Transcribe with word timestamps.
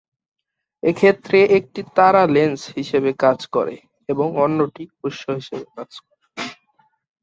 এক্ষেত্রে 0.83 1.39
একটি 1.57 1.81
তারা 1.95 2.21
লেন্স 2.35 2.61
হিসেবে 2.77 3.11
কাজ 3.23 3.39
করে 3.55 3.75
এবং 4.09 4.27
অন্যটি 4.43 4.83
উৎস 5.03 5.21
হিসেবে 5.39 5.65
কাজ 5.77 5.91
করে। 6.05 6.23